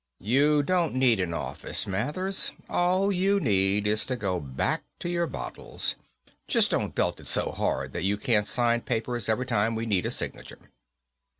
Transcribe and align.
"You 0.23 0.63
don't 0.63 0.95
need 0.95 1.19
an 1.19 1.31
office, 1.31 1.85
Mathers. 1.85 2.53
All 2.67 3.11
you 3.11 3.39
need 3.39 3.85
is 3.85 4.03
to 4.07 4.15
go 4.15 4.39
back 4.39 4.81
to 4.97 5.07
your 5.09 5.27
bottles. 5.27 5.93
Just 6.47 6.71
don't 6.71 6.95
belt 6.95 7.19
it 7.19 7.27
so 7.27 7.51
hard 7.51 7.93
that 7.93 8.03
you 8.03 8.17
can't 8.17 8.47
sign 8.47 8.81
papers 8.81 9.29
every 9.29 9.45
time 9.45 9.75
we 9.75 9.85
need 9.85 10.07
a 10.07 10.09
signature." 10.09 10.71